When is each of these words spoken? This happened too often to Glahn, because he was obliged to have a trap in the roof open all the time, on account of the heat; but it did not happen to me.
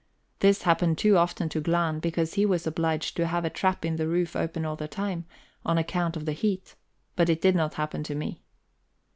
This 0.39 0.63
happened 0.63 0.97
too 0.97 1.15
often 1.15 1.47
to 1.49 1.61
Glahn, 1.61 1.99
because 1.99 2.33
he 2.33 2.43
was 2.43 2.65
obliged 2.65 3.15
to 3.17 3.27
have 3.27 3.45
a 3.45 3.51
trap 3.51 3.85
in 3.85 3.97
the 3.97 4.07
roof 4.07 4.35
open 4.35 4.65
all 4.65 4.75
the 4.75 4.87
time, 4.87 5.25
on 5.63 5.77
account 5.77 6.17
of 6.17 6.25
the 6.25 6.33
heat; 6.33 6.73
but 7.15 7.29
it 7.29 7.39
did 7.39 7.53
not 7.53 7.75
happen 7.75 8.01
to 8.05 8.15
me. 8.15 8.41